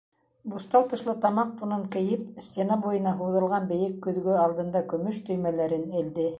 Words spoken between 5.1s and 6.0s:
төймәләрен